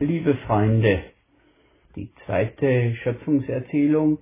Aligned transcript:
Liebe 0.00 0.36
Freunde, 0.46 1.02
die 1.96 2.12
zweite 2.24 2.94
Schöpfungserzählung, 3.02 4.18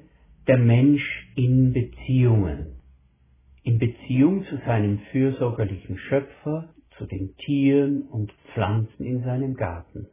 der 0.46 0.56
Mensch 0.56 1.28
in 1.36 1.74
Beziehungen. 1.74 2.80
In 3.62 3.78
Beziehung 3.78 4.46
zu 4.46 4.56
seinem 4.64 5.00
fürsorgerlichen 5.12 5.98
Schöpfer, 5.98 6.72
zu 6.96 7.04
den 7.04 7.36
Tieren 7.36 8.08
und 8.08 8.32
Pflanzen 8.54 9.04
in 9.04 9.22
seinem 9.22 9.54
Garten. 9.54 10.06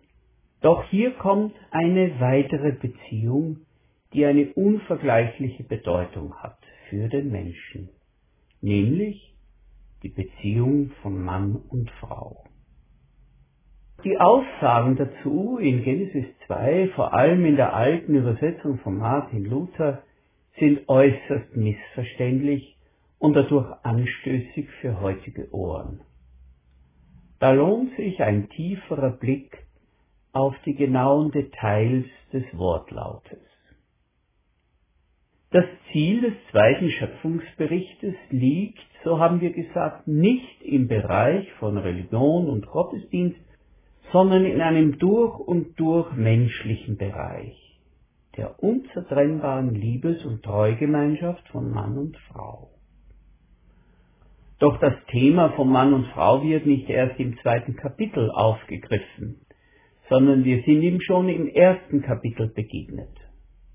Doch 0.59 0.83
hier 0.89 1.11
kommt 1.11 1.55
eine 1.71 2.19
weitere 2.19 2.73
Beziehung, 2.73 3.59
die 4.11 4.25
eine 4.25 4.47
unvergleichliche 4.55 5.63
Bedeutung 5.63 6.35
hat 6.43 6.59
für 6.89 7.07
den 7.07 7.31
Menschen, 7.31 7.87
nämlich 8.59 9.33
die 10.03 10.09
Beziehung 10.09 10.91
von 11.01 11.23
Mann 11.23 11.55
und 11.55 11.89
Frau. 12.01 12.43
Die 14.03 14.19
Aussagen 14.19 14.97
dazu 14.97 15.57
in 15.57 15.81
Genesis 15.81 16.25
2, 16.47 16.89
vor 16.89 17.13
allem 17.13 17.45
in 17.45 17.55
der 17.55 17.73
alten 17.73 18.15
Übersetzung 18.15 18.79
von 18.79 18.97
Martin 18.97 19.45
Luther, 19.45 20.03
sind 20.59 20.89
äußerst 20.89 21.55
missverständlich 21.55 22.75
und 23.17 23.33
dadurch 23.33 23.71
anstößig 23.83 24.67
für 24.81 24.99
heutige 24.99 25.53
Ohren. 25.53 26.01
Da 27.39 27.51
lohnt 27.51 27.95
sich 27.95 28.21
ein 28.21 28.49
tieferer 28.49 29.11
Blick 29.11 29.57
auf 30.33 30.53
die 30.65 30.75
genauen 30.75 31.31
Details 31.31 32.05
des 32.33 32.43
Wortlautes. 32.57 33.39
Das 35.51 35.65
Ziel 35.93 36.19
des 36.21 36.33
zweiten 36.51 36.89
Schöpfungsberichtes 36.89 38.15
liegt, 38.31 38.83
so 39.05 39.19
haben 39.19 39.39
wir 39.39 39.53
gesagt, 39.53 40.07
nicht 40.07 40.61
im 40.61 40.89
Bereich 40.89 41.49
von 41.53 41.77
Religion 41.77 42.49
und 42.49 42.65
Gottesdienst, 42.65 43.39
sondern 44.13 44.45
in 44.45 44.61
einem 44.61 44.99
durch 44.99 45.39
und 45.39 45.77
durch 45.79 46.13
menschlichen 46.13 46.97
Bereich, 46.97 47.57
der 48.37 48.63
unzertrennbaren 48.63 49.73
Liebes- 49.73 50.23
und 50.23 50.43
Treugemeinschaft 50.43 51.45
von 51.49 51.71
Mann 51.71 51.97
und 51.97 52.15
Frau. 52.31 52.69
Doch 54.59 54.79
das 54.79 54.93
Thema 55.09 55.49
von 55.53 55.67
Mann 55.67 55.95
und 55.95 56.05
Frau 56.13 56.43
wird 56.43 56.67
nicht 56.67 56.87
erst 56.89 57.19
im 57.19 57.37
zweiten 57.39 57.75
Kapitel 57.75 58.29
aufgegriffen, 58.29 59.41
sondern 60.09 60.45
wir 60.45 60.61
sind 60.61 60.83
ihm 60.83 61.01
schon 61.01 61.27
im 61.27 61.47
ersten 61.47 62.03
Kapitel 62.03 62.49
begegnet. 62.49 63.17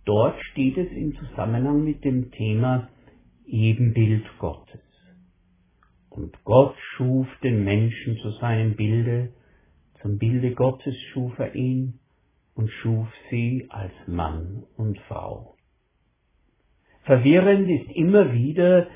Dort 0.05 0.41
steht 0.53 0.79
es 0.79 0.91
im 0.93 1.17
Zusammenhang 1.17 1.83
mit 1.83 2.05
dem 2.05 2.31
Thema 2.31 2.89
Ebenbild 3.45 4.25
Gottes. 4.39 4.81
Und 6.11 6.45
Gott 6.45 6.77
schuf 6.95 7.27
den 7.43 7.65
Menschen 7.65 8.17
zu 8.19 8.31
seinem 8.41 8.77
Bilde, 8.77 9.33
zum 10.03 10.19
Bilde 10.19 10.55
Gottes 10.55 10.97
schuf 11.13 11.39
er 11.39 11.55
ihn 11.55 11.99
und 12.55 12.71
schuf 12.71 13.09
sie 13.31 13.67
als 13.71 13.93
Mann 14.07 14.65
und 14.77 14.99
Frau. 15.09 15.57
Verwirrend 17.05 17.69
ist 17.71 17.91
immer 17.97 18.33
wieder 18.33 18.89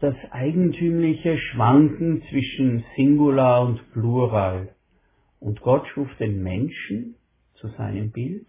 das 0.00 0.16
eigentümliche 0.30 1.38
Schwanken 1.38 2.22
zwischen 2.30 2.84
Singular 2.96 3.66
und 3.66 3.92
Plural. 3.92 4.74
Und 5.38 5.60
Gott 5.60 5.86
schuf 5.88 6.08
den 6.18 6.42
Menschen 6.42 7.14
zu 7.54 7.68
seinem 7.68 8.10
Bild. 8.10 8.46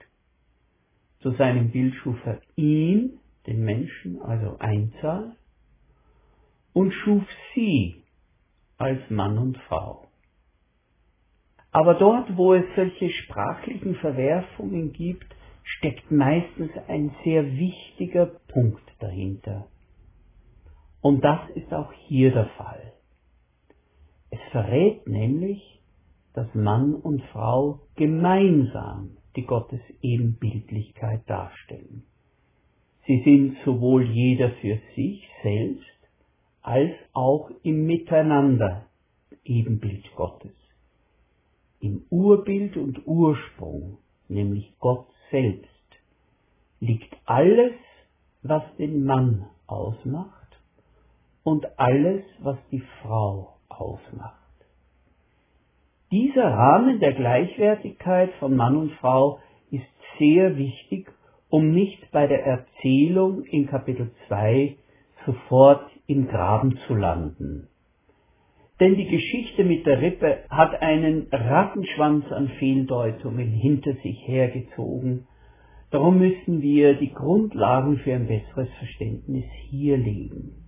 Zu 1.20 1.32
seinem 1.32 1.70
Bild 1.72 1.94
schuf 1.96 2.18
er 2.26 2.42
ihn, 2.56 3.20
den 3.46 3.64
Menschen, 3.64 4.22
also 4.22 4.58
Einzahl, 4.60 5.36
und 6.74 6.94
schuf 6.94 7.24
sie 7.54 8.04
als 8.78 9.02
Mann 9.10 9.38
und 9.38 9.58
Frau. 9.68 10.08
Aber 11.72 11.94
dort, 11.94 12.36
wo 12.36 12.54
es 12.54 12.66
solche 12.76 13.10
sprachlichen 13.10 13.96
Verwerfungen 13.96 14.92
gibt, 14.92 15.34
steckt 15.64 16.12
meistens 16.12 16.72
ein 16.88 17.16
sehr 17.24 17.46
wichtiger 17.46 18.26
Punkt 18.26 18.84
dahinter. 19.00 19.68
Und 21.02 21.24
das 21.24 21.40
ist 21.56 21.74
auch 21.74 21.92
hier 22.08 22.32
der 22.32 22.48
Fall. 22.58 22.94
Es 24.30 24.40
verrät 24.52 25.08
nämlich, 25.08 25.82
dass 26.34 26.54
Mann 26.54 26.94
und 26.94 27.22
Frau 27.32 27.80
gemeinsam 27.96 29.18
die 29.36 29.46
Gottes 29.46 29.82
Ebenbildlichkeit 30.02 31.22
darstellen. 31.30 32.04
Sie 33.08 33.22
sind 33.24 33.58
sowohl 33.66 34.04
jeder 34.04 34.52
für 34.62 34.78
sich 34.96 35.28
selbst 35.42 35.88
als 36.62 36.92
auch 37.14 37.50
im 37.64 37.86
Miteinander 37.86 38.86
Ebenbild 39.44 40.06
Gottes 40.16 40.61
im 41.82 42.04
Urbild 42.10 42.78
und 42.78 43.06
Ursprung, 43.06 43.98
nämlich 44.30 44.74
Gott 44.80 45.08
selbst, 45.32 45.68
liegt 46.80 47.16
alles, 47.26 47.74
was 48.44 48.64
den 48.78 49.04
Mann 49.04 49.48
ausmacht 49.68 50.32
und 51.44 51.68
alles, 51.80 52.24
was 52.40 52.58
die 52.72 52.84
Frau 53.02 53.58
ausmacht. 53.70 54.38
Dieser 56.12 56.46
Rahmen 56.46 57.00
der 57.00 57.14
Gleichwertigkeit 57.14 58.32
von 58.40 58.56
Mann 58.56 58.76
und 58.76 58.92
Frau 58.94 59.40
ist 59.72 59.86
sehr 60.20 60.58
wichtig, 60.58 61.12
um 61.50 61.72
nicht 61.72 62.12
bei 62.12 62.28
der 62.28 62.46
Erzählung 62.46 63.44
in 63.46 63.68
Kapitel 63.68 64.12
2 64.28 64.76
sofort 65.26 65.90
im 66.08 66.28
Graben 66.28 66.78
zu 66.88 66.96
landen. 66.96 67.68
Denn 68.82 68.96
die 68.96 69.06
Geschichte 69.06 69.64
mit 69.64 69.86
der 69.86 70.02
Rippe 70.02 70.40
hat 70.50 70.82
einen 70.82 71.28
Rattenschwanz 71.32 72.26
an 72.32 72.48
Fehldeutungen 72.58 73.52
hinter 73.52 73.94
sich 74.02 74.28
hergezogen. 74.28 75.28
Darum 75.92 76.18
müssen 76.18 76.64
wir 76.64 76.96
die 76.96 77.14
Grundlagen 77.14 77.98
für 78.00 78.16
ein 78.16 78.26
besseres 78.26 78.70
Verständnis 78.80 79.46
hier 79.70 79.98
legen. 79.98 80.66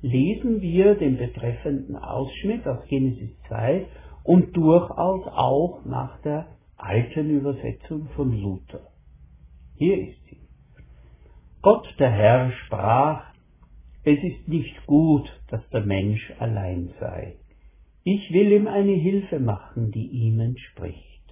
Lesen 0.00 0.60
wir 0.60 0.94
den 0.94 1.16
betreffenden 1.16 1.96
Ausschnitt 1.96 2.64
aus 2.68 2.86
Genesis 2.86 3.36
2 3.48 3.86
und 4.22 4.56
durchaus 4.56 5.26
auch 5.26 5.84
nach 5.84 6.22
der 6.22 6.46
alten 6.76 7.30
Übersetzung 7.30 8.10
von 8.14 8.30
Luther. 8.30 8.92
Hier 9.74 10.08
ist 10.08 10.24
sie. 10.30 10.38
Gott 11.62 11.92
der 11.98 12.10
Herr 12.10 12.52
sprach, 12.52 13.33
es 14.04 14.22
ist 14.22 14.48
nicht 14.48 14.86
gut, 14.86 15.28
dass 15.48 15.66
der 15.70 15.84
Mensch 15.84 16.32
allein 16.38 16.90
sei. 17.00 17.36
Ich 18.02 18.30
will 18.32 18.52
ihm 18.52 18.66
eine 18.66 18.92
Hilfe 18.92 19.40
machen, 19.40 19.90
die 19.92 20.06
ihm 20.08 20.38
entspricht. 20.40 21.22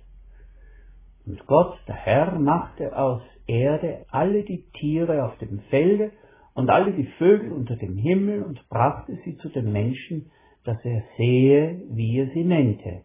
Und 1.26 1.46
Gott, 1.46 1.78
der 1.86 1.96
Herr, 1.96 2.38
machte 2.38 2.96
aus 2.96 3.22
Erde 3.46 4.06
alle 4.08 4.42
die 4.42 4.64
Tiere 4.78 5.26
auf 5.26 5.36
dem 5.38 5.60
Felde 5.68 6.12
und 6.54 6.70
alle 6.70 6.92
die 6.92 7.08
Vögel 7.18 7.52
unter 7.52 7.76
dem 7.76 7.96
Himmel 7.96 8.42
und 8.42 8.66
brachte 8.68 9.18
sie 9.24 9.36
zu 9.36 9.50
dem 9.50 9.70
Menschen, 9.72 10.30
dass 10.64 10.82
er 10.84 11.02
sehe, 11.18 11.82
wie 11.90 12.18
er 12.18 12.28
sie 12.28 12.44
nennte. 12.44 13.02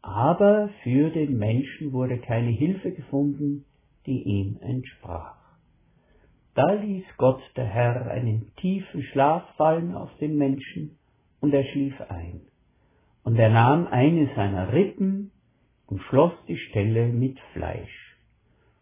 Aber 0.00 0.70
für 0.82 1.10
den 1.10 1.36
Menschen 1.36 1.92
wurde 1.92 2.18
keine 2.18 2.50
Hilfe 2.50 2.92
gefunden, 2.92 3.64
die 4.06 4.22
ihm 4.22 4.58
entsprach. 4.62 5.37
Da 6.58 6.72
ließ 6.72 7.04
Gott 7.18 7.40
der 7.54 7.66
Herr 7.66 8.10
einen 8.10 8.52
tiefen 8.56 9.04
Schlaf 9.04 9.44
fallen 9.54 9.94
auf 9.94 10.10
den 10.16 10.36
Menschen, 10.36 10.98
und 11.38 11.54
er 11.54 11.62
schlief 11.62 11.94
ein. 12.08 12.40
Und 13.22 13.38
er 13.38 13.48
nahm 13.48 13.86
eine 13.86 14.28
seiner 14.34 14.72
Rippen 14.72 15.30
und 15.86 16.02
schloss 16.02 16.32
die 16.48 16.56
Stelle 16.56 17.06
mit 17.06 17.38
Fleisch. 17.52 18.18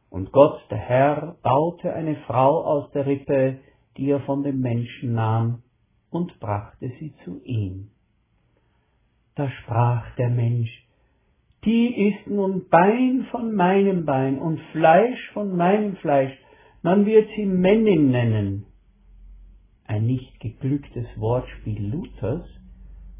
Und 0.08 0.32
Gott 0.32 0.58
der 0.70 0.78
Herr 0.78 1.36
baute 1.42 1.92
eine 1.92 2.16
Frau 2.26 2.64
aus 2.64 2.90
der 2.92 3.04
Rippe, 3.04 3.58
die 3.98 4.08
er 4.08 4.20
von 4.20 4.42
dem 4.42 4.62
Menschen 4.62 5.12
nahm, 5.12 5.62
und 6.08 6.40
brachte 6.40 6.90
sie 6.98 7.12
zu 7.26 7.42
ihm. 7.44 7.90
Da 9.34 9.50
sprach 9.50 10.14
der 10.16 10.30
Mensch, 10.30 10.70
die 11.66 12.08
ist 12.08 12.26
nun 12.26 12.70
Bein 12.70 13.26
von 13.30 13.54
meinem 13.54 14.06
Bein 14.06 14.38
und 14.38 14.60
Fleisch 14.72 15.30
von 15.34 15.54
meinem 15.54 15.96
Fleisch, 15.96 16.32
man 16.86 17.04
wird 17.04 17.28
sie 17.34 17.46
Männin 17.46 18.12
nennen. 18.12 18.66
Ein 19.88 20.06
nicht 20.06 20.38
geglücktes 20.38 21.06
Wortspiel 21.16 21.84
Luthers, 21.84 22.46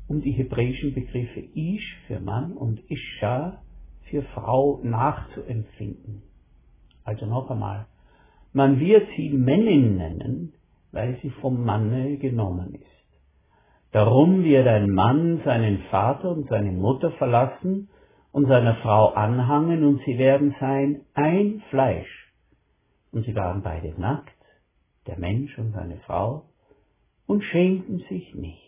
um 0.07 0.21
die 0.21 0.31
hebräischen 0.31 0.95
Begriffe 0.95 1.41
Ish 1.53 1.97
für 2.07 2.21
Mann 2.21 2.53
und 2.53 2.79
Isha 2.89 3.61
für 4.09 4.23
Frau 4.35 4.79
nachzuempfinden. 4.85 6.23
Also 7.03 7.27
noch 7.27 7.51
einmal, 7.51 7.87
man 8.53 8.79
wird 8.79 9.09
sie 9.17 9.31
Männin 9.31 9.97
nennen, 9.97 10.53
weil 10.93 11.19
sie 11.21 11.31
vom 11.31 11.65
Manne 11.65 12.19
genommen 12.19 12.73
ist. 12.73 13.21
Darum 13.91 14.45
wird 14.45 14.69
ein 14.69 14.91
Mann 14.91 15.41
seinen 15.45 15.79
Vater 15.91 16.31
und 16.31 16.49
seine 16.49 16.71
Mutter 16.71 17.11
verlassen 17.19 17.89
und 18.31 18.47
seiner 18.47 18.77
Frau 18.77 19.09
anhangen 19.09 19.85
und 19.85 20.03
sie 20.07 20.19
werden 20.19 20.55
sein 20.61 21.01
ein 21.15 21.63
Fleisch 21.71 22.26
und 23.13 23.25
sie 23.25 23.35
waren 23.35 23.63
beide 23.63 23.99
nackt, 24.01 24.33
der 25.07 25.19
Mensch 25.19 25.57
und 25.59 25.73
seine 25.73 25.99
Frau, 25.99 26.49
und 27.27 27.43
schämten 27.43 27.99
sich 28.09 28.35
nicht. 28.35 28.63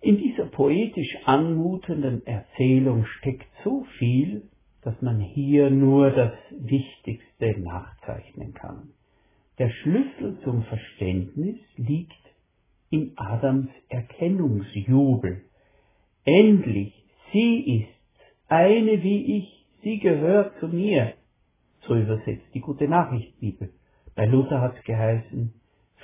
In 0.00 0.18
dieser 0.18 0.46
poetisch 0.46 1.16
anmutenden 1.24 2.26
Erzählung 2.26 3.04
steckt 3.06 3.46
so 3.62 3.84
viel, 3.98 4.50
dass 4.82 5.00
man 5.00 5.20
hier 5.20 5.70
nur 5.70 6.10
das 6.10 6.32
Wichtigste 6.50 7.60
nachzeichnen 7.60 8.52
kann. 8.52 8.90
Der 9.58 9.70
Schlüssel 9.70 10.40
zum 10.42 10.64
Verständnis 10.64 11.58
liegt 11.76 12.12
in 12.90 13.12
Adams 13.16 13.70
Erkennungsjubel. 13.88 15.44
Endlich, 16.24 16.92
sie 17.32 17.82
ist 17.82 18.28
eine 18.48 19.02
wie 19.02 19.38
ich, 19.38 19.66
sie 19.82 19.98
gehört 19.98 20.58
zu 20.58 20.68
mir. 20.68 21.14
So 21.86 21.96
übersetzt 21.96 22.46
die 22.54 22.60
Gute 22.60 22.88
Nachricht 22.88 23.38
Bibel. 23.40 23.72
Bei 24.14 24.26
Luther 24.26 24.60
hat 24.60 24.76
es 24.76 24.84
geheißen, 24.84 25.52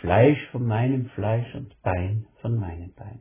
Fleisch 0.00 0.38
von 0.52 0.66
meinem 0.66 1.06
Fleisch 1.10 1.54
und 1.54 1.74
Bein 1.82 2.26
von 2.40 2.56
meinem 2.56 2.92
Bein. 2.94 3.20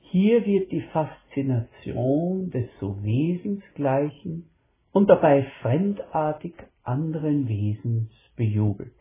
Hier 0.00 0.44
wird 0.44 0.70
die 0.70 0.82
Faszination 0.92 2.50
des 2.50 2.68
so 2.80 3.02
Wesensgleichen 3.02 4.50
und 4.92 5.08
dabei 5.08 5.46
fremdartig 5.62 6.54
anderen 6.82 7.48
Wesens 7.48 8.10
bejubelt. 8.36 8.94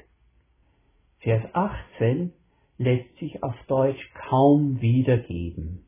Vers 1.19 1.43
18 1.53 2.33
lässt 2.77 3.15
sich 3.17 3.43
auf 3.43 3.55
Deutsch 3.67 4.11
kaum 4.29 4.81
wiedergeben. 4.81 5.85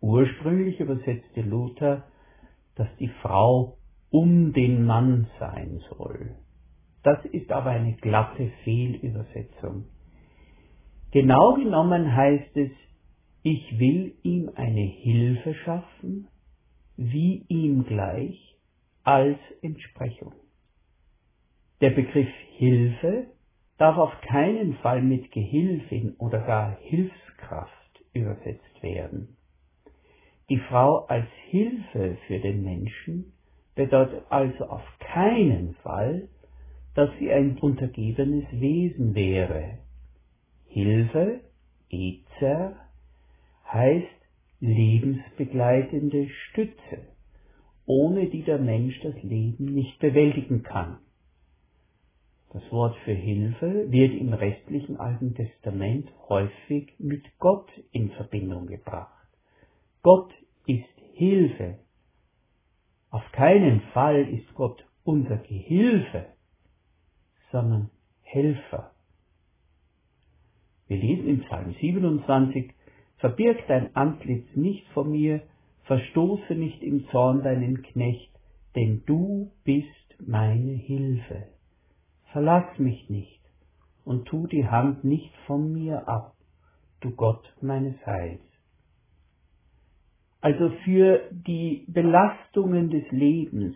Ursprünglich 0.00 0.80
übersetzte 0.80 1.42
Luther, 1.42 2.04
dass 2.74 2.88
die 2.98 3.10
Frau 3.22 3.75
um 4.10 4.52
den 4.52 4.84
Mann 4.84 5.28
sein 5.38 5.80
soll. 5.90 6.36
Das 7.02 7.24
ist 7.26 7.50
aber 7.52 7.70
eine 7.70 7.94
glatte 7.94 8.50
Fehlübersetzung. 8.64 9.84
Genau 11.12 11.54
genommen 11.54 12.14
heißt 12.14 12.56
es, 12.56 12.70
ich 13.42 13.78
will 13.78 14.14
ihm 14.22 14.50
eine 14.54 14.80
Hilfe 14.80 15.54
schaffen, 15.54 16.28
wie 16.96 17.44
ihm 17.48 17.84
gleich, 17.84 18.56
als 19.04 19.38
Entsprechung. 19.62 20.32
Der 21.80 21.90
Begriff 21.90 22.28
Hilfe 22.56 23.28
darf 23.78 23.98
auf 23.98 24.20
keinen 24.22 24.74
Fall 24.78 25.00
mit 25.00 25.30
Gehilfin 25.30 26.16
oder 26.18 26.40
gar 26.40 26.76
Hilfskraft 26.80 28.04
übersetzt 28.12 28.82
werden. 28.82 29.36
Die 30.48 30.58
Frau 30.58 31.06
als 31.06 31.28
Hilfe 31.50 32.16
für 32.26 32.40
den 32.40 32.64
Menschen 32.64 33.32
bedeutet 33.76 34.24
also 34.30 34.64
auf 34.64 34.82
keinen 34.98 35.74
Fall, 35.76 36.28
dass 36.94 37.10
sie 37.18 37.30
ein 37.30 37.58
untergebenes 37.58 38.44
Wesen 38.50 39.14
wäre. 39.14 39.78
Hilfe, 40.66 41.40
Ezer, 41.90 42.76
heißt 43.72 44.06
lebensbegleitende 44.60 46.28
Stütze, 46.28 46.98
ohne 47.84 48.26
die 48.26 48.42
der 48.42 48.58
Mensch 48.58 48.98
das 49.02 49.14
Leben 49.22 49.66
nicht 49.66 49.98
bewältigen 49.98 50.62
kann. 50.62 50.98
Das 52.52 52.62
Wort 52.72 52.96
für 53.04 53.12
Hilfe 53.12 53.90
wird 53.90 54.14
im 54.14 54.32
restlichen 54.32 54.96
Alten 54.96 55.34
Testament 55.34 56.08
häufig 56.28 56.94
mit 56.98 57.22
Gott 57.38 57.68
in 57.92 58.10
Verbindung 58.12 58.66
gebracht. 58.66 59.28
Gott 60.02 60.32
ist 60.66 60.84
Hilfe. 61.12 61.78
Auf 63.10 63.24
keinen 63.32 63.80
Fall 63.92 64.28
ist 64.28 64.54
Gott 64.54 64.84
unser 65.04 65.36
Gehilfe, 65.36 66.26
sondern 67.52 67.90
Helfer. 68.22 68.92
Wir 70.88 70.98
lesen 70.98 71.28
im 71.28 71.40
Psalm 71.44 71.74
27, 71.80 72.72
Verbirg 73.18 73.58
dein 73.68 73.94
Antlitz 73.96 74.46
nicht 74.54 74.86
vor 74.88 75.04
mir, 75.04 75.42
verstoße 75.84 76.54
nicht 76.54 76.82
im 76.82 77.08
Zorn 77.08 77.42
deinen 77.42 77.82
Knecht, 77.82 78.30
denn 78.74 79.02
du 79.06 79.50
bist 79.64 79.86
meine 80.24 80.72
Hilfe. 80.72 81.48
Verlass 82.32 82.78
mich 82.78 83.08
nicht 83.08 83.40
und 84.04 84.26
tu 84.26 84.46
die 84.46 84.68
Hand 84.68 85.04
nicht 85.04 85.34
von 85.46 85.72
mir 85.72 86.08
ab, 86.08 86.34
du 87.00 87.10
Gott 87.10 87.44
meines 87.60 87.94
Heils. 88.06 88.45
Also 90.46 90.70
für 90.84 91.22
die 91.32 91.82
Belastungen 91.88 92.88
des 92.88 93.02
Lebens, 93.10 93.74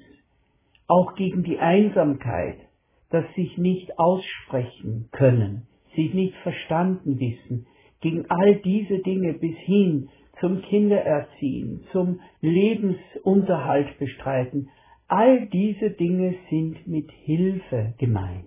auch 0.87 1.17
gegen 1.17 1.43
die 1.43 1.59
Einsamkeit, 1.59 2.59
das 3.11 3.25
sich 3.35 3.59
nicht 3.59 3.99
aussprechen 3.99 5.09
können, 5.11 5.67
sich 5.97 6.15
nicht 6.15 6.37
verstanden 6.45 7.19
wissen, 7.19 7.67
gegen 8.01 8.25
all 8.29 8.55
diese 8.63 9.01
Dinge 9.01 9.33
bis 9.33 9.57
hin 9.65 10.11
zum 10.39 10.63
Kindererziehen, 10.63 11.87
zum 11.91 12.21
Lebensunterhalt 12.41 13.99
bestreiten, 13.99 14.69
all 15.09 15.47
diese 15.47 15.91
Dinge 15.91 16.37
sind 16.51 16.87
mit 16.87 17.11
Hilfe 17.11 17.95
gemeint. 17.99 18.47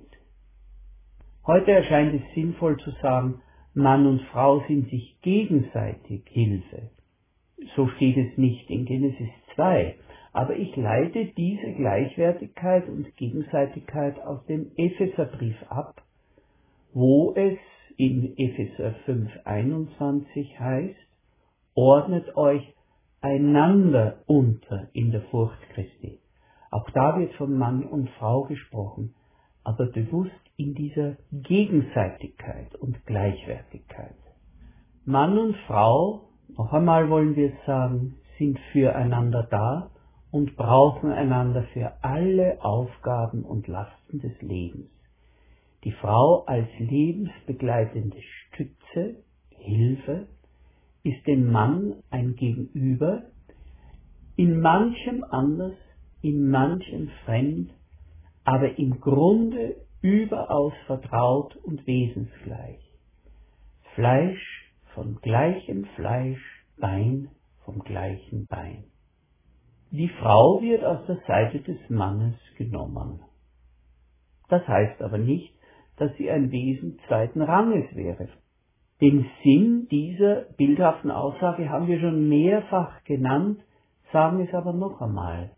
Heute 1.45 1.71
erscheint 1.71 2.13
es 2.13 2.33
sinnvoll 2.33 2.77
zu 2.77 2.91
sagen, 3.01 3.41
Mann 3.73 4.07
und 4.07 4.21
Frau 4.31 4.63
sind 4.69 4.89
sich 4.89 5.17
gegenseitig 5.21 6.23
Hilfe. 6.29 6.89
So 7.75 7.87
steht 7.89 8.17
es 8.17 8.37
nicht 8.37 8.69
in 8.69 8.85
Genesis 8.85 9.29
2, 9.55 9.95
aber 10.33 10.55
ich 10.55 10.75
leite 10.75 11.25
diese 11.37 11.73
Gleichwertigkeit 11.73 12.87
und 12.89 13.15
Gegenseitigkeit 13.15 14.19
aus 14.21 14.45
dem 14.45 14.71
Epheserbrief 14.75 15.55
ab, 15.69 16.01
wo 16.93 17.33
es 17.35 17.57
in 17.97 18.37
Epheser 18.37 18.95
5,21 19.05 20.59
heißt, 20.59 20.95
ordnet 21.75 22.35
euch 22.35 22.73
einander 23.21 24.23
unter 24.25 24.89
in 24.93 25.11
der 25.11 25.21
Furcht 25.23 25.61
Christi. 25.73 26.19
Auch 26.71 26.89
da 26.89 27.19
wird 27.19 27.33
von 27.35 27.57
Mann 27.57 27.83
und 27.83 28.09
Frau 28.11 28.43
gesprochen, 28.43 29.13
aber 29.63 29.85
bewusst 29.85 30.31
in 30.57 30.73
dieser 30.73 31.17
Gegenseitigkeit 31.31 32.75
und 32.75 33.05
Gleichwertigkeit. 33.05 34.15
Mann 35.05 35.37
und 35.37 35.55
Frau, 35.67 36.29
noch 36.49 36.71
einmal 36.73 37.09
wollen 37.09 37.35
wir 37.35 37.53
sagen, 37.65 38.15
sind 38.37 38.59
füreinander 38.71 39.47
da 39.49 39.91
und 40.31 40.55
brauchen 40.55 41.11
einander 41.11 41.63
für 41.73 41.93
alle 42.01 42.63
Aufgaben 42.63 43.43
und 43.43 43.67
Lasten 43.67 44.19
des 44.19 44.41
Lebens 44.41 44.89
die 45.83 45.91
Frau 45.91 46.45
als 46.45 46.67
lebensbegleitende 46.79 48.17
Stütze, 48.21 49.23
Hilfe, 49.49 50.27
ist 51.03 51.25
dem 51.27 51.51
Mann 51.51 51.95
ein 52.09 52.35
Gegenüber, 52.35 53.23
in 54.35 54.59
manchem 54.61 55.23
anders, 55.29 55.75
in 56.21 56.49
manchem 56.49 57.09
fremd, 57.25 57.71
aber 58.45 58.77
im 58.77 58.99
Grunde 59.01 59.75
überaus 60.01 60.73
vertraut 60.85 61.55
und 61.57 61.85
wesensgleich. 61.85 62.79
Fleisch 63.95 64.62
von 64.93 65.19
gleichem 65.21 65.85
Fleisch, 65.95 66.65
Bein 66.77 67.29
vom 67.65 67.79
gleichen 67.79 68.47
Bein. 68.47 68.85
Die 69.91 70.09
Frau 70.09 70.59
wird 70.61 70.83
aus 70.83 71.05
der 71.05 71.19
Seite 71.27 71.59
des 71.59 71.77
Mannes 71.89 72.35
genommen. 72.57 73.21
Das 74.49 74.67
heißt 74.67 75.01
aber 75.01 75.17
nicht, 75.17 75.53
dass 75.97 76.15
sie 76.17 76.29
ein 76.29 76.51
Wesen 76.51 76.99
zweiten 77.07 77.41
Ranges 77.41 77.95
wäre. 77.95 78.27
Den 79.01 79.29
Sinn 79.43 79.87
dieser 79.91 80.45
bildhaften 80.57 81.11
Aussage 81.11 81.69
haben 81.69 81.87
wir 81.87 81.99
schon 81.99 82.27
mehrfach 82.27 83.03
genannt, 83.03 83.59
sagen 84.11 84.39
es 84.39 84.53
aber 84.53 84.73
noch 84.73 85.01
einmal. 85.01 85.51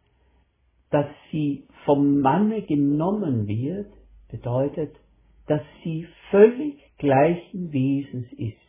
Dass 0.91 1.07
sie 1.31 1.67
vom 1.85 2.19
Manne 2.19 2.61
genommen 2.63 3.47
wird, 3.47 3.91
bedeutet, 4.29 4.95
dass 5.47 5.61
sie 5.83 6.07
völlig 6.31 6.77
gleichen 6.97 7.71
Wesens 7.71 8.31
ist. 8.33 8.64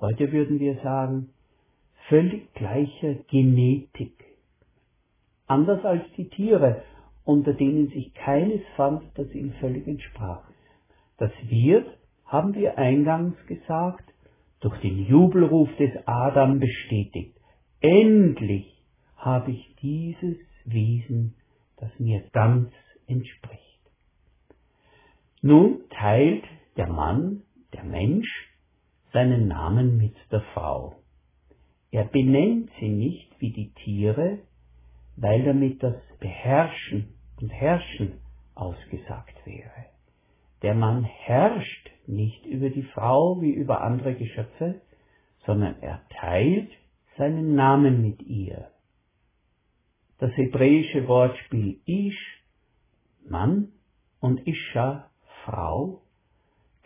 Heute 0.00 0.32
würden 0.32 0.58
wir 0.58 0.76
sagen, 0.76 1.28
völlig 2.08 2.54
gleicher 2.54 3.14
Genetik. 3.28 4.24
Anders 5.46 5.84
als 5.84 6.02
die 6.16 6.30
Tiere, 6.30 6.82
unter 7.24 7.52
denen 7.52 7.88
sich 7.88 8.14
keines 8.14 8.62
fand, 8.76 9.02
das 9.16 9.30
ihm 9.34 9.52
völlig 9.60 9.86
entsprach. 9.86 10.42
Das 11.18 11.30
wird, 11.42 11.86
haben 12.24 12.54
wir 12.54 12.78
eingangs 12.78 13.36
gesagt, 13.46 14.10
durch 14.60 14.80
den 14.80 15.04
Jubelruf 15.04 15.68
des 15.76 15.90
Adam 16.06 16.60
bestätigt. 16.60 17.36
Endlich 17.80 18.82
habe 19.16 19.50
ich 19.50 19.76
dieses 19.82 20.38
Wesen, 20.64 21.34
das 21.76 21.90
mir 21.98 22.22
ganz 22.32 22.70
entspricht. 23.06 23.60
Nun 25.42 25.80
teilt 25.90 26.44
der 26.76 26.88
Mann, 26.88 27.42
der 27.74 27.84
Mensch, 27.84 28.49
seinen 29.12 29.48
Namen 29.48 29.96
mit 29.96 30.14
der 30.30 30.42
Frau. 30.54 30.96
Er 31.90 32.04
benennt 32.04 32.70
sie 32.78 32.88
nicht 32.88 33.40
wie 33.40 33.50
die 33.50 33.72
Tiere, 33.84 34.38
weil 35.16 35.44
damit 35.44 35.82
das 35.82 35.96
Beherrschen 36.20 37.08
und 37.40 37.50
Herrschen 37.50 38.20
ausgesagt 38.54 39.34
wäre. 39.44 39.86
Der 40.62 40.74
Mann 40.74 41.04
herrscht 41.04 41.90
nicht 42.06 42.44
über 42.46 42.70
die 42.70 42.82
Frau 42.82 43.40
wie 43.40 43.50
über 43.50 43.80
andere 43.80 44.14
Geschöpfe, 44.14 44.80
sondern 45.46 45.80
er 45.80 46.02
teilt 46.20 46.70
seinen 47.16 47.54
Namen 47.54 48.02
mit 48.02 48.22
ihr. 48.22 48.70
Das 50.18 50.30
hebräische 50.36 51.08
Wortspiel 51.08 51.80
Ish, 51.86 52.44
Mann, 53.28 53.72
und 54.20 54.46
Isha, 54.46 55.10
Frau, 55.44 56.02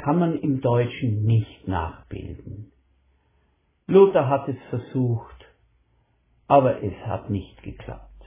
kann 0.04 0.18
man 0.18 0.38
im 0.38 0.60
Deutschen 0.60 1.24
nicht 1.24 1.66
nachbilden. 1.66 2.70
Luther 3.86 4.28
hat 4.28 4.46
es 4.50 4.56
versucht, 4.68 5.46
aber 6.46 6.82
es 6.82 6.92
hat 7.06 7.30
nicht 7.30 7.62
geklappt. 7.62 8.22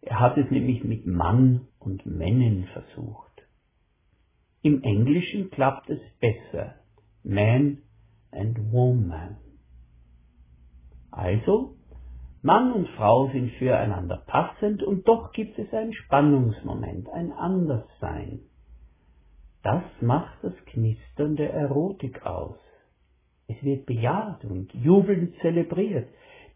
Er 0.00 0.18
hat 0.18 0.36
es 0.36 0.50
nämlich 0.50 0.82
mit 0.82 1.06
Mann 1.06 1.68
und 1.78 2.06
Männen 2.06 2.66
versucht. 2.72 3.46
Im 4.62 4.82
Englischen 4.82 5.48
klappt 5.50 5.88
es 5.90 6.00
besser. 6.18 6.74
Man 7.22 7.78
and 8.32 8.72
Woman. 8.72 9.36
Also, 11.12 11.76
Mann 12.42 12.72
und 12.72 12.88
Frau 12.96 13.28
sind 13.28 13.52
füreinander 13.52 14.24
passend 14.26 14.82
und 14.82 15.06
doch 15.06 15.30
gibt 15.30 15.56
es 15.56 15.72
einen 15.72 15.92
Spannungsmoment, 15.92 17.08
ein 17.10 17.30
Anderssein. 17.30 18.49
Das 19.62 19.82
macht 20.00 20.42
das 20.42 20.54
Knistern 20.66 21.36
der 21.36 21.52
Erotik 21.52 22.24
aus. 22.24 22.56
Es 23.46 23.62
wird 23.62 23.86
bejaht 23.86 24.44
und 24.44 24.72
jubelnd 24.74 25.34
zelebriert. 25.40 26.08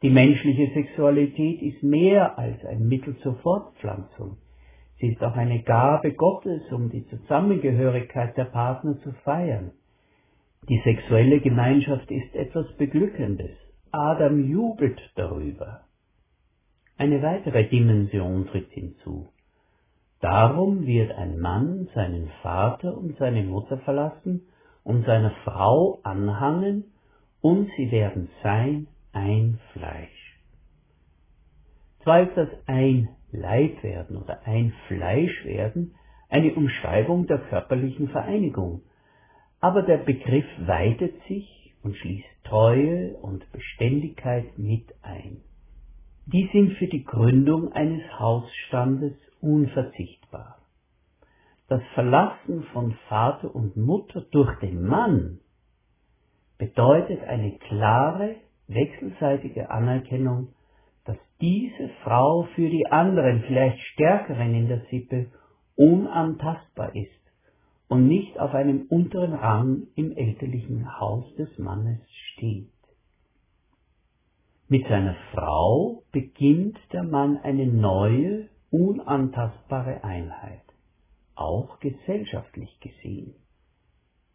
Die 0.03 0.11
menschliche 0.11 0.73
Sexualität 0.73 1.61
ist 1.61 1.83
mehr 1.83 2.39
als 2.39 2.65
ein 2.65 2.89
Mittel 2.89 3.17
zur 3.19 3.35
Fortpflanzung. 3.37 4.37
Sie 4.99 5.09
ist 5.09 5.23
auch 5.23 5.35
eine 5.35 5.63
Gabe 5.63 6.13
Gottes, 6.13 6.63
um 6.71 6.91
die 6.91 7.07
Zusammengehörigkeit 7.09 8.37
der 8.37 8.45
Partner 8.45 8.99
zu 9.01 9.13
feiern. 9.25 9.73
Die 10.69 10.81
sexuelle 10.85 11.41
Gemeinschaft 11.41 12.11
ist 12.11 12.35
etwas 12.35 12.73
Beglückendes. 12.77 13.51
Adam 13.91 14.49
jubelt 14.49 15.01
darüber. 15.15 15.83
Eine 16.97 17.23
weitere 17.23 17.69
Dimension 17.69 18.47
tritt 18.47 18.71
hinzu. 18.71 19.29
Darum 20.25 20.87
wird 20.87 21.13
ein 21.13 21.39
Mann 21.39 21.91
seinen 21.95 22.31
Vater 22.41 22.97
und 22.97 23.15
seine 23.19 23.43
Mutter 23.43 23.77
verlassen 23.81 24.47
und 24.83 25.05
seiner 25.05 25.33
Frau 25.45 26.01
anhangen, 26.03 26.85
und 27.43 27.69
sie 27.77 27.91
werden 27.91 28.31
sein 28.43 28.87
ein 29.13 29.61
Fleisch. 29.75 30.41
Zwar 32.03 32.23
ist 32.23 32.35
das 32.39 32.49
ein 32.65 33.11
Leib 33.33 33.83
werden 33.83 34.17
oder 34.17 34.47
ein 34.47 34.73
Fleisch 34.89 35.45
werden 35.45 35.95
eine 36.31 36.55
Umschreibung 36.55 37.27
der 37.27 37.41
körperlichen 37.41 38.09
Vereinigung, 38.09 38.81
aber 39.61 39.83
der 39.83 39.99
Begriff 39.99 40.47
weitet 40.61 41.23
sich 41.29 41.75
und 41.83 41.99
schließt 41.99 42.45
Treue 42.45 43.15
und 43.19 43.45
Beständigkeit 43.53 44.59
mit 44.59 44.87
ein. 45.03 45.43
Die 46.25 46.49
sind 46.51 46.79
für 46.79 46.87
die 46.87 47.05
Gründung 47.05 47.73
eines 47.73 48.01
Hausstandes 48.19 49.13
unverzichtbar. 49.45 50.59
Das 51.69 51.83
Verlassen 51.95 52.65
von 52.73 52.93
Vater 53.09 53.55
und 53.55 53.77
Mutter 53.77 54.23
durch 54.31 54.59
den 54.61 54.83
Mann 54.83 55.41
bedeutet 56.59 57.23
eine 57.25 57.59
klare, 57.59 58.37
wechselseitige 58.69 59.71
Anerkennung, 59.71 60.49
dass 61.05 61.17
diese 61.41 61.91
Frau 62.03 62.49
für 62.55 62.69
die 62.69 62.87
anderen, 62.87 63.43
vielleicht 63.47 63.79
stärkeren 63.93 64.55
in 64.55 64.69
der 64.69 64.81
Sippe, 64.91 65.27
unantastbar 65.77 66.95
ist 66.95 67.11
und 67.89 68.07
nicht 68.09 68.39
auf 68.39 68.55
einem 68.55 68.87
unteren 68.89 69.35
Rang 69.35 69.89
im 69.95 70.13
elterlichen 70.13 70.99
Haus 70.99 71.25
des 71.37 71.59
Mannes 71.59 72.01
steht. 72.33 72.71
Mit 74.69 74.87
seiner 74.89 75.17
Frau 75.33 76.03
beginnt 76.13 76.79
der 76.93 77.03
Mann 77.03 77.37
eine 77.39 77.67
neue, 77.67 78.49
unantastbare 78.75 80.03
Einheit, 80.03 80.65
auch 81.37 81.79
gesellschaftlich 81.79 82.81
gesehen. 82.81 83.37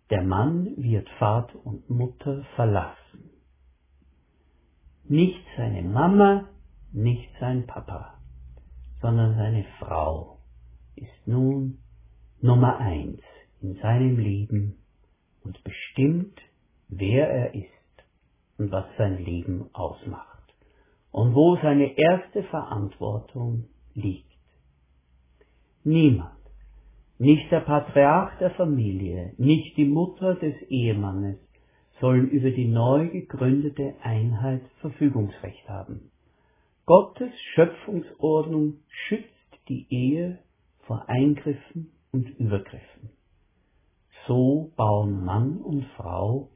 Der 0.10 0.24
Mann 0.24 0.78
wird 0.78 1.10
Vater 1.20 1.60
und 1.66 1.90
Mutter 1.90 2.46
verlassen. 2.56 3.32
Nicht 5.04 5.46
seine 5.58 5.82
Mama, 5.82 6.48
nicht 6.94 7.30
sein 7.42 7.68
Papa, 7.68 8.14
sondern 9.02 9.36
seine 9.36 9.66
Frau 9.78 10.40
ist 10.96 11.28
nun 11.28 11.80
Nummer 12.40 12.78
eins 12.78 13.22
in 13.62 13.76
seinem 13.82 14.18
Leben 14.18 14.78
und 15.44 15.62
bestimmt, 15.66 16.40
wer 16.88 17.30
er 17.30 17.54
ist 17.56 17.68
und 18.58 18.72
was 18.72 18.86
sein 18.98 19.18
Leben 19.18 19.70
ausmacht 19.74 20.54
und 21.12 21.36
wo 21.36 21.58
seine 21.58 21.98
erste 21.98 22.44
Verantwortung 22.44 23.66
liegt. 23.94 24.29
Niemand, 25.90 26.38
nicht 27.18 27.52
der 27.52 27.62
Patriarch 27.62 28.38
der 28.38 28.52
Familie, 28.52 29.34
nicht 29.40 29.76
die 29.76 29.86
Mutter 29.86 30.36
des 30.36 30.54
Ehemannes 30.70 31.40
sollen 32.00 32.30
über 32.30 32.52
die 32.52 32.68
neu 32.68 33.08
gegründete 33.10 33.96
Einheit 34.04 34.62
Verfügungsrecht 34.82 35.68
haben. 35.68 36.12
Gottes 36.86 37.32
Schöpfungsordnung 37.56 38.76
schützt 38.88 39.34
die 39.68 39.88
Ehe 39.90 40.38
vor 40.82 41.10
Eingriffen 41.10 41.90
und 42.12 42.30
Übergriffen. 42.38 43.10
So 44.28 44.72
bauen 44.76 45.26
Mann 45.26 45.58
und 45.58 45.86
Frau 45.98 46.52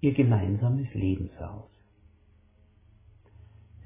ihr 0.00 0.14
gemeinsames 0.14 0.88
Lebenshaus. 0.94 1.68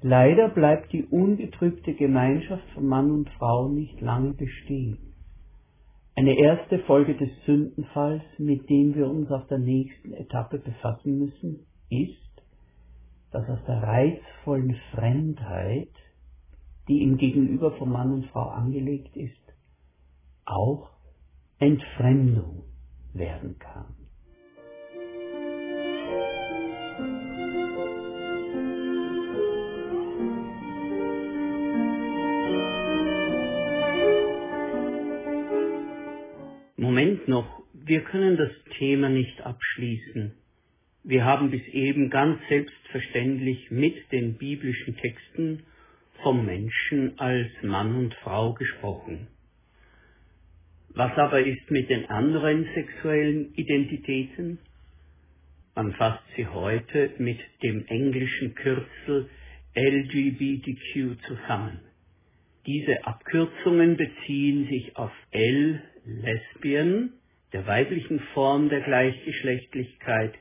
Leider 0.06 0.50
bleibt 0.50 0.92
die 0.92 1.06
ungetrübte 1.06 1.94
Gemeinschaft 1.94 2.68
von 2.74 2.86
Mann 2.86 3.10
und 3.10 3.30
Frau 3.38 3.70
nicht 3.70 4.02
lange 4.02 4.34
bestehen. 4.34 4.98
Eine 6.14 6.38
erste 6.38 6.80
Folge 6.80 7.14
des 7.14 7.30
Sündenfalls, 7.46 8.22
mit 8.36 8.68
dem 8.68 8.94
wir 8.94 9.08
uns 9.08 9.30
auf 9.30 9.46
der 9.46 9.60
nächsten 9.60 10.12
Etappe 10.12 10.58
befassen 10.58 11.20
müssen, 11.20 11.66
ist, 11.88 12.42
dass 13.30 13.48
aus 13.48 13.64
der 13.66 13.82
reizvollen 13.82 14.76
Fremdheit, 14.92 15.88
die 16.86 17.02
im 17.02 17.16
Gegenüber 17.16 17.72
von 17.78 17.88
Mann 17.88 18.12
und 18.12 18.26
Frau 18.26 18.50
angelegt 18.50 19.16
ist, 19.16 19.54
auch 20.44 20.90
Entfremdung 21.58 22.64
werden 23.14 23.58
kann. 23.58 24.03
Wir 37.86 38.00
können 38.00 38.38
das 38.38 38.50
Thema 38.78 39.10
nicht 39.10 39.42
abschließen. 39.42 40.32
Wir 41.02 41.24
haben 41.26 41.50
bis 41.50 41.66
eben 41.68 42.08
ganz 42.08 42.40
selbstverständlich 42.48 43.70
mit 43.70 44.10
den 44.10 44.38
biblischen 44.38 44.96
Texten 44.96 45.64
vom 46.22 46.46
Menschen 46.46 47.18
als 47.18 47.50
Mann 47.62 47.94
und 47.94 48.14
Frau 48.14 48.54
gesprochen. 48.54 49.26
Was 50.94 51.12
aber 51.18 51.44
ist 51.44 51.70
mit 51.70 51.90
den 51.90 52.06
anderen 52.06 52.66
sexuellen 52.74 53.52
Identitäten? 53.54 54.58
Man 55.74 55.92
fasst 55.92 56.24
sie 56.36 56.46
heute 56.46 57.10
mit 57.18 57.40
dem 57.62 57.84
englischen 57.88 58.54
Kürzel 58.54 59.28
LGBTQ 59.74 61.20
zusammen. 61.26 61.80
Diese 62.64 63.04
Abkürzungen 63.04 63.98
beziehen 63.98 64.68
sich 64.68 64.96
auf 64.96 65.12
L, 65.32 65.82
Lesbian, 66.06 67.12
der 67.54 67.66
weiblichen 67.68 68.18
Form 68.34 68.68
der 68.68 68.80
Gleichgeschlechtlichkeit, 68.80 70.34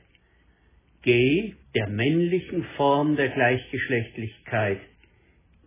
Gay, 1.02 1.54
der 1.76 1.88
männlichen 1.88 2.64
Form 2.76 3.14
der 3.14 3.28
Gleichgeschlechtlichkeit, 3.28 4.80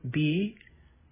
B, 0.03 0.55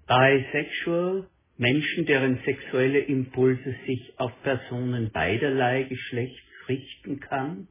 Bisexual, 0.07 1.27
Menschen, 1.57 2.05
deren 2.05 2.39
sexuelle 2.43 2.99
Impulse 2.99 3.75
sich 3.87 4.13
auf 4.17 4.33
Personen 4.43 5.09
beiderlei 5.11 5.83
Geschlechts 5.83 6.43
richten 6.67 7.21
kann, 7.21 7.69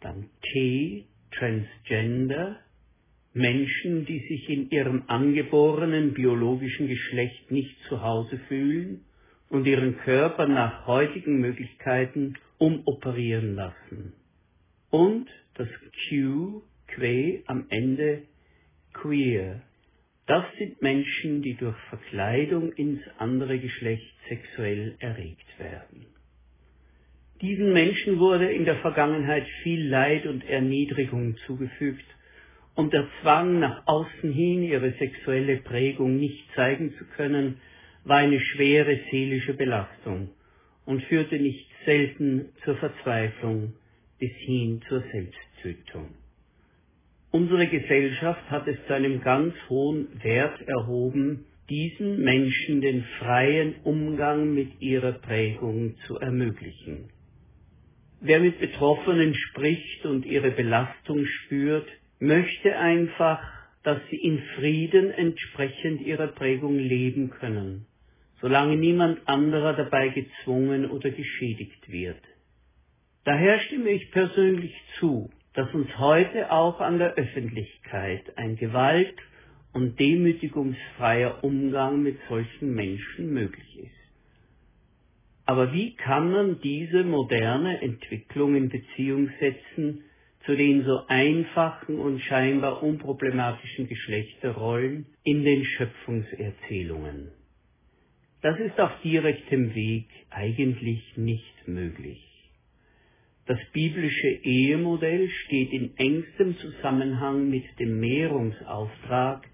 dann 0.00 0.28
T, 0.42 1.06
Transgender, 1.30 2.60
Menschen, 3.32 4.04
die 4.04 4.18
sich 4.28 4.50
in 4.50 4.68
ihrem 4.68 5.04
angeborenen 5.06 6.12
biologischen 6.12 6.86
Geschlecht 6.86 7.50
nicht 7.50 7.80
zu 7.88 8.02
Hause 8.02 8.38
fühlen 8.46 9.05
und 9.48 9.66
ihren 9.66 9.98
Körper 9.98 10.46
nach 10.46 10.86
heutigen 10.86 11.40
Möglichkeiten 11.40 12.34
umoperieren 12.58 13.54
lassen 13.54 14.14
und 14.90 15.28
das 15.54 15.68
Q, 16.08 16.62
Que 16.86 17.42
am 17.46 17.66
Ende 17.68 18.22
queer. 18.92 19.62
Das 20.26 20.44
sind 20.58 20.80
Menschen, 20.82 21.42
die 21.42 21.54
durch 21.54 21.76
Verkleidung 21.88 22.72
ins 22.72 23.00
andere 23.18 23.58
Geschlecht 23.58 24.12
sexuell 24.28 24.96
erregt 24.98 25.58
werden. 25.58 26.06
Diesen 27.42 27.72
Menschen 27.72 28.18
wurde 28.18 28.50
in 28.50 28.64
der 28.64 28.76
Vergangenheit 28.76 29.46
viel 29.62 29.88
Leid 29.88 30.26
und 30.26 30.42
Erniedrigung 30.48 31.36
zugefügt 31.46 32.06
und 32.74 32.92
der 32.92 33.06
Zwang, 33.20 33.58
nach 33.58 33.86
außen 33.86 34.32
hin 34.32 34.62
ihre 34.62 34.92
sexuelle 34.92 35.58
Prägung 35.58 36.16
nicht 36.16 36.50
zeigen 36.54 36.94
zu 36.94 37.04
können, 37.16 37.60
war 38.06 38.18
eine 38.18 38.40
schwere 38.40 39.00
seelische 39.10 39.54
Belastung 39.54 40.30
und 40.84 41.02
führte 41.04 41.38
nicht 41.38 41.68
selten 41.84 42.50
zur 42.64 42.76
Verzweiflung 42.76 43.74
bis 44.18 44.32
hin 44.46 44.80
zur 44.88 45.02
Selbsttötung. 45.12 46.14
Unsere 47.32 47.66
Gesellschaft 47.66 48.48
hat 48.50 48.66
es 48.68 48.78
zu 48.86 48.94
einem 48.94 49.20
ganz 49.20 49.54
hohen 49.68 50.08
Wert 50.22 50.60
erhoben, 50.66 51.46
diesen 51.68 52.22
Menschen 52.22 52.80
den 52.80 53.02
freien 53.18 53.74
Umgang 53.82 54.54
mit 54.54 54.80
ihrer 54.80 55.12
Prägung 55.12 55.96
zu 56.06 56.16
ermöglichen. 56.16 57.10
Wer 58.20 58.38
mit 58.40 58.60
Betroffenen 58.60 59.34
spricht 59.34 60.06
und 60.06 60.24
ihre 60.24 60.52
Belastung 60.52 61.26
spürt, 61.26 61.88
möchte 62.20 62.76
einfach, 62.78 63.42
dass 63.82 64.00
sie 64.10 64.16
in 64.16 64.38
Frieden 64.56 65.10
entsprechend 65.10 66.00
ihrer 66.00 66.28
Prägung 66.28 66.78
leben 66.78 67.30
können, 67.30 67.86
solange 68.40 68.76
niemand 68.76 69.26
anderer 69.26 69.74
dabei 69.74 70.08
gezwungen 70.08 70.90
oder 70.90 71.10
geschädigt 71.10 71.90
wird. 71.90 72.22
Daher 73.24 73.58
stimme 73.60 73.90
ich 73.90 74.10
persönlich 74.10 74.74
zu, 74.98 75.30
dass 75.54 75.72
uns 75.74 75.88
heute 75.98 76.52
auch 76.52 76.80
an 76.80 76.98
der 76.98 77.14
Öffentlichkeit 77.14 78.36
ein 78.36 78.56
gewalt- 78.56 79.22
und 79.72 79.98
demütigungsfreier 79.98 81.42
Umgang 81.42 82.02
mit 82.02 82.18
solchen 82.28 82.74
Menschen 82.74 83.32
möglich 83.32 83.78
ist. 83.78 84.06
Aber 85.44 85.72
wie 85.72 85.94
kann 85.94 86.30
man 86.30 86.60
diese 86.60 87.04
moderne 87.04 87.80
Entwicklung 87.80 88.56
in 88.56 88.68
Beziehung 88.68 89.30
setzen 89.38 90.02
zu 90.44 90.56
den 90.56 90.84
so 90.84 91.06
einfachen 91.08 91.98
und 91.98 92.20
scheinbar 92.20 92.82
unproblematischen 92.82 93.88
Geschlechterrollen 93.88 95.06
in 95.24 95.44
den 95.44 95.64
Schöpfungserzählungen? 95.64 97.30
Das 98.46 98.60
ist 98.60 98.78
auf 98.78 98.92
direktem 99.02 99.74
Weg 99.74 100.06
eigentlich 100.30 101.16
nicht 101.16 101.66
möglich. 101.66 102.22
Das 103.44 103.58
biblische 103.72 104.28
Ehemodell 104.44 105.28
steht 105.30 105.72
in 105.72 105.96
engstem 105.96 106.56
Zusammenhang 106.58 107.50
mit 107.50 107.64
dem 107.80 107.98
Mehrungsauftrag, 107.98 109.48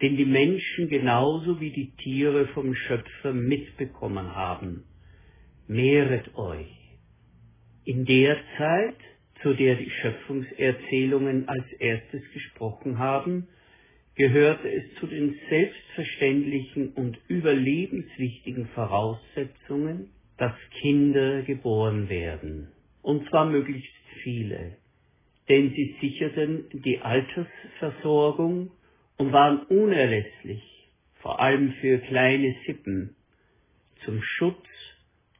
den 0.00 0.16
die 0.16 0.24
Menschen 0.24 0.88
genauso 0.88 1.60
wie 1.60 1.72
die 1.72 1.90
Tiere 1.96 2.46
vom 2.54 2.74
Schöpfer 2.74 3.34
mitbekommen 3.34 4.34
haben. 4.34 4.84
Mehret 5.68 6.34
euch. 6.34 6.74
In 7.84 8.06
der 8.06 8.38
Zeit, 8.56 8.96
zu 9.42 9.52
der 9.52 9.74
die 9.74 9.90
Schöpfungserzählungen 9.90 11.50
als 11.50 11.70
erstes 11.74 12.22
gesprochen 12.32 12.98
haben, 12.98 13.48
gehörte 14.14 14.68
es 14.70 14.94
zu 15.00 15.06
den 15.06 15.38
selbstverständlichen 15.48 16.92
und 16.94 17.18
überlebenswichtigen 17.28 18.66
Voraussetzungen, 18.68 20.10
dass 20.36 20.52
Kinder 20.80 21.42
geboren 21.42 22.08
werden, 22.08 22.68
und 23.00 23.28
zwar 23.28 23.46
möglichst 23.46 23.92
viele, 24.22 24.76
denn 25.48 25.70
sie 25.70 25.96
sicherten 26.00 26.64
die 26.72 26.98
Altersversorgung 27.00 28.70
und 29.16 29.32
waren 29.32 29.60
unerlässlich, 29.66 30.62
vor 31.20 31.40
allem 31.40 31.72
für 31.80 31.98
kleine 31.98 32.54
Sippen, 32.66 33.16
zum 34.04 34.22
Schutz 34.22 34.66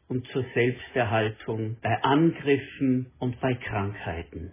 und 0.08 0.26
zur 0.28 0.44
Selbsterhaltung 0.54 1.76
bei 1.82 2.02
Angriffen 2.02 3.10
und 3.18 3.40
bei 3.40 3.54
Krankheiten. 3.54 4.52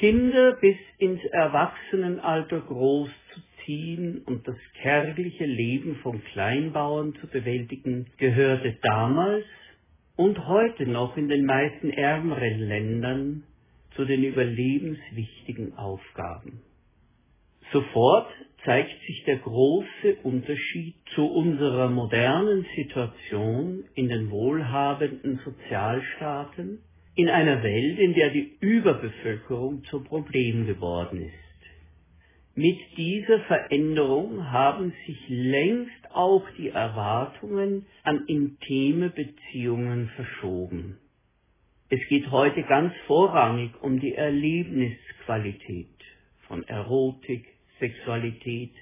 Kinder 0.00 0.56
bis 0.62 0.78
ins 0.96 1.22
Erwachsenenalter 1.26 2.60
groß 2.60 3.10
zu 3.34 3.40
ziehen 3.62 4.22
und 4.24 4.48
das 4.48 4.56
kärgliche 4.80 5.44
Leben 5.44 5.96
von 5.96 6.24
Kleinbauern 6.32 7.14
zu 7.16 7.26
bewältigen, 7.26 8.06
gehörte 8.16 8.78
damals 8.80 9.44
und 10.16 10.48
heute 10.48 10.86
noch 10.86 11.18
in 11.18 11.28
den 11.28 11.44
meisten 11.44 11.90
ärmeren 11.90 12.60
Ländern 12.60 13.42
zu 13.94 14.06
den 14.06 14.24
überlebenswichtigen 14.24 15.76
Aufgaben. 15.76 16.62
Sofort 17.70 18.30
zeigt 18.64 18.98
sich 19.06 19.24
der 19.26 19.36
große 19.36 20.16
Unterschied 20.22 20.94
zu 21.14 21.26
unserer 21.26 21.90
modernen 21.90 22.64
Situation 22.74 23.84
in 23.94 24.08
den 24.08 24.30
wohlhabenden 24.30 25.40
Sozialstaaten, 25.44 26.78
in 27.20 27.28
einer 27.28 27.62
Welt, 27.62 27.98
in 27.98 28.14
der 28.14 28.30
die 28.30 28.56
Überbevölkerung 28.60 29.84
zum 29.84 30.04
Problem 30.04 30.66
geworden 30.66 31.20
ist. 31.20 31.34
Mit 32.54 32.78
dieser 32.96 33.40
Veränderung 33.40 34.50
haben 34.50 34.94
sich 35.06 35.18
längst 35.28 36.14
auch 36.14 36.42
die 36.56 36.70
Erwartungen 36.70 37.84
an 38.04 38.24
intime 38.26 39.10
Beziehungen 39.10 40.08
verschoben. 40.16 40.96
Es 41.90 42.00
geht 42.08 42.30
heute 42.30 42.62
ganz 42.62 42.94
vorrangig 43.06 43.72
um 43.82 44.00
die 44.00 44.14
Erlebnisqualität 44.14 45.88
von 46.48 46.64
Erotik, 46.68 47.46
Sexualität, 47.80 48.72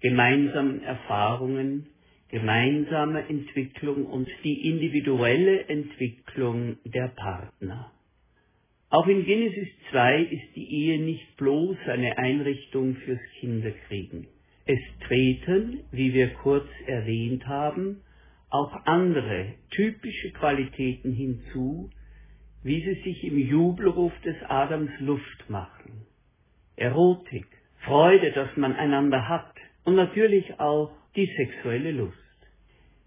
gemeinsamen 0.00 0.82
Erfahrungen, 0.82 1.86
gemeinsame 2.30 3.28
Entwicklung 3.28 4.06
und 4.06 4.28
die 4.44 4.68
individuelle 4.68 5.68
Entwicklung 5.68 6.76
der 6.84 7.08
Partner. 7.08 7.92
Auch 8.88 9.06
in 9.06 9.24
Genesis 9.24 9.68
2 9.90 10.22
ist 10.22 10.56
die 10.56 10.72
Ehe 10.72 11.00
nicht 11.00 11.36
bloß 11.36 11.76
eine 11.86 12.18
Einrichtung 12.18 12.96
fürs 12.96 13.20
Kinderkriegen. 13.40 14.28
Es 14.64 14.80
treten, 15.06 15.80
wie 15.92 16.14
wir 16.14 16.28
kurz 16.34 16.68
erwähnt 16.86 17.46
haben, 17.46 18.02
auch 18.50 18.72
andere 18.84 19.54
typische 19.70 20.32
Qualitäten 20.32 21.12
hinzu, 21.12 21.90
wie 22.62 22.80
sie 22.80 23.02
sich 23.02 23.24
im 23.24 23.38
Jubelruf 23.38 24.12
des 24.24 24.36
Adams 24.48 24.90
Luft 25.00 25.48
machen. 25.48 26.06
Erotik, 26.76 27.46
Freude, 27.84 28.32
dass 28.32 28.56
man 28.56 28.74
einander 28.74 29.28
hat 29.28 29.54
und 29.84 29.94
natürlich 29.94 30.58
auch 30.58 30.90
die 31.16 31.32
sexuelle 31.36 31.92
Lust. 31.92 32.16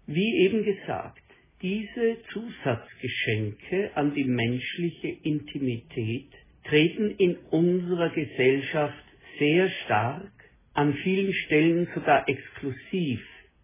Wie 0.06 0.44
eben 0.44 0.64
gesagt, 0.64 1.22
diese 1.62 2.16
Zusatzgeschenke 2.32 3.90
an 3.94 4.14
die 4.14 4.24
menschliche 4.24 5.08
Intimität 5.22 6.32
treten 6.64 7.10
in 7.16 7.36
unserer 7.50 8.10
Gesellschaft 8.10 9.04
sehr 9.38 9.68
stark, 9.84 10.32
an 10.74 10.94
vielen 10.94 11.32
Stellen 11.32 11.88
sogar 11.94 12.28
exklusiv 12.28 13.20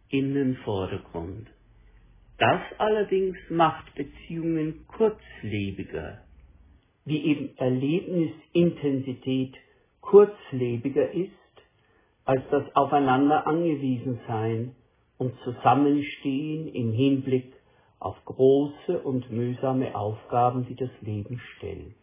in 0.08 0.34
den 0.34 0.56
Vordergrund. 0.56 1.48
Das 2.38 2.60
allerdings 2.78 3.36
macht 3.48 3.94
Beziehungen 3.94 4.86
kurzlebiger, 4.86 6.22
wie 7.04 7.24
eben 7.24 7.56
Erlebnisintensität 7.56 9.54
kurzlebiger 10.00 11.12
ist 11.12 11.45
als 12.26 12.42
das 12.50 12.64
Aufeinander 12.74 13.46
angewiesen 13.46 14.20
sein 14.26 14.74
und 15.16 15.32
Zusammenstehen 15.44 16.68
im 16.68 16.92
Hinblick 16.92 17.52
auf 18.00 18.16
große 18.24 19.00
und 19.02 19.30
mühsame 19.30 19.96
Aufgaben, 19.96 20.66
die 20.66 20.74
das 20.74 20.90
Leben 21.00 21.40
stellt. 21.56 21.94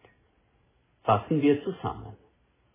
Fassen 1.02 1.42
wir 1.42 1.62
zusammen. 1.62 2.16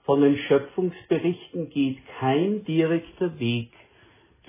Von 0.03 0.21
den 0.21 0.37
Schöpfungsberichten 0.37 1.69
geht 1.69 1.97
kein 2.19 2.63
direkter 2.63 3.39
Weg 3.39 3.71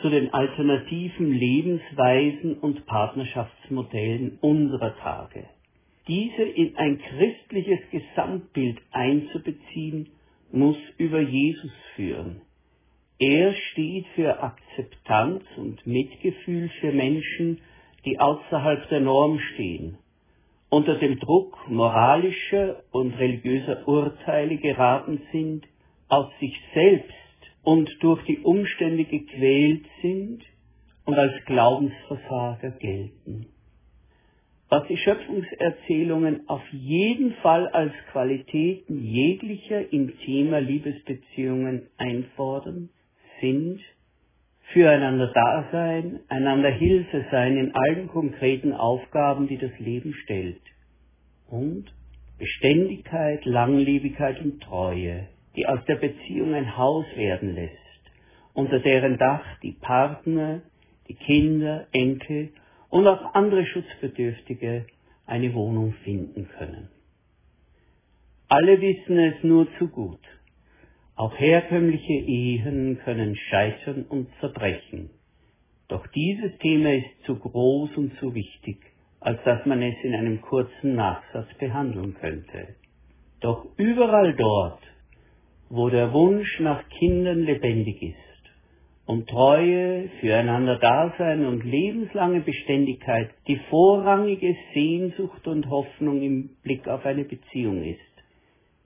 zu 0.00 0.08
den 0.08 0.32
alternativen 0.32 1.32
Lebensweisen 1.32 2.58
und 2.58 2.86
Partnerschaftsmodellen 2.86 4.38
unserer 4.40 4.96
Tage. 4.98 5.44
Diese 6.06 6.42
in 6.42 6.76
ein 6.76 6.98
christliches 6.98 7.80
Gesamtbild 7.90 8.78
einzubeziehen, 8.90 10.10
muss 10.52 10.76
über 10.98 11.20
Jesus 11.20 11.72
führen. 11.94 12.42
Er 13.22 13.52
steht 13.52 14.06
für 14.14 14.42
Akzeptanz 14.42 15.44
und 15.58 15.86
Mitgefühl 15.86 16.70
für 16.80 16.90
Menschen, 16.90 17.60
die 18.06 18.18
außerhalb 18.18 18.88
der 18.88 19.00
Norm 19.00 19.38
stehen, 19.52 19.98
unter 20.70 20.98
dem 20.98 21.20
Druck 21.20 21.68
moralischer 21.68 22.82
und 22.92 23.12
religiöser 23.12 23.86
Urteile 23.86 24.56
geraten 24.56 25.20
sind, 25.32 25.66
aus 26.08 26.28
sich 26.40 26.58
selbst 26.72 27.12
und 27.62 27.94
durch 28.00 28.24
die 28.24 28.38
Umstände 28.38 29.04
gequält 29.04 29.84
sind 30.00 30.42
und 31.04 31.18
als 31.18 31.44
Glaubensversager 31.44 32.70
gelten. 32.70 33.48
Was 34.70 34.86
die 34.86 34.96
Schöpfungserzählungen 34.96 36.48
auf 36.48 36.66
jeden 36.72 37.34
Fall 37.42 37.68
als 37.68 37.92
Qualitäten 38.12 39.04
jeglicher 39.04 39.92
intimer 39.92 40.62
Liebesbeziehungen 40.62 41.86
einfordern, 41.98 42.88
sind 43.40 43.80
füreinander 44.72 45.32
Dasein, 45.32 46.20
einander 46.28 46.70
Hilfe 46.70 47.24
sein 47.30 47.56
in 47.56 47.74
allen 47.74 48.08
konkreten 48.08 48.72
Aufgaben, 48.72 49.48
die 49.48 49.58
das 49.58 49.76
Leben 49.78 50.14
stellt. 50.14 50.62
Und 51.48 51.86
Beständigkeit, 52.38 53.44
Langlebigkeit 53.44 54.40
und 54.40 54.62
Treue 54.62 55.26
die 55.56 55.66
aus 55.66 55.84
der 55.86 55.96
Beziehung 55.96 56.54
ein 56.54 56.76
Haus 56.76 57.06
werden 57.16 57.54
lässt, 57.54 57.74
unter 58.54 58.78
deren 58.80 59.18
Dach 59.18 59.44
die 59.62 59.72
Partner, 59.72 60.62
die 61.08 61.14
Kinder, 61.14 61.86
Enkel 61.92 62.50
und 62.88 63.06
auch 63.06 63.34
andere 63.34 63.66
Schutzbedürftige 63.66 64.86
eine 65.26 65.54
Wohnung 65.54 65.94
finden 66.04 66.48
können. 66.56 66.88
Alle 68.48 68.80
wissen 68.80 69.18
es 69.18 69.44
nur 69.44 69.68
zu 69.78 69.88
gut. 69.88 70.20
Auch 71.20 71.38
herkömmliche 71.38 72.14
Ehen 72.14 72.98
können 73.04 73.36
scheitern 73.36 74.06
und 74.08 74.28
zerbrechen. 74.40 75.10
Doch 75.86 76.06
dieses 76.06 76.56
Thema 76.60 76.94
ist 76.94 77.24
zu 77.26 77.38
groß 77.38 77.94
und 77.98 78.16
zu 78.18 78.34
wichtig, 78.34 78.78
als 79.20 79.38
dass 79.44 79.66
man 79.66 79.82
es 79.82 79.96
in 80.02 80.14
einem 80.14 80.40
kurzen 80.40 80.94
Nachsatz 80.94 81.52
behandeln 81.58 82.14
könnte. 82.14 82.68
Doch 83.42 83.66
überall 83.76 84.34
dort, 84.34 84.80
wo 85.68 85.90
der 85.90 86.10
Wunsch 86.14 86.58
nach 86.60 86.88
Kindern 86.88 87.40
lebendig 87.40 88.00
ist 88.00 88.42
und 89.04 89.28
Treue, 89.28 90.08
füreinander 90.20 90.78
Dasein 90.78 91.44
und 91.44 91.62
lebenslange 91.64 92.40
Beständigkeit 92.40 93.28
die 93.46 93.60
vorrangige 93.68 94.56
Sehnsucht 94.72 95.46
und 95.46 95.68
Hoffnung 95.68 96.22
im 96.22 96.56
Blick 96.62 96.88
auf 96.88 97.04
eine 97.04 97.24
Beziehung 97.24 97.84
ist, 97.84 98.09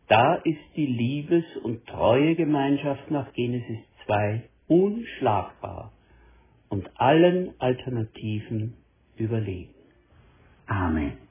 da 0.09 0.35
ist 0.37 0.61
die 0.77 0.87
Liebes- 0.87 1.57
und 1.63 1.87
Treuegemeinschaft 1.87 3.11
nach 3.11 3.33
Genesis 3.33 3.79
2 4.07 4.43
unschlagbar 4.69 5.93
und 6.69 6.89
allen 7.01 7.55
Alternativen 7.59 8.75
überlegen. 9.17 9.75
Amen. 10.67 11.24